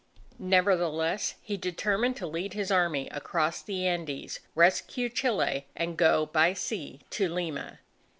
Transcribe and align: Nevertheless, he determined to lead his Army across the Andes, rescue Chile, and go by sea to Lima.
Nevertheless, 0.39 1.35
he 1.43 1.57
determined 1.57 2.15
to 2.17 2.25
lead 2.25 2.53
his 2.53 2.71
Army 2.71 3.07
across 3.11 3.61
the 3.61 3.85
Andes, 3.85 4.39
rescue 4.55 5.09
Chile, 5.09 5.67
and 5.75 5.95
go 5.95 6.25
by 6.25 6.53
sea 6.53 7.01
to 7.11 7.29
Lima. 7.29 7.77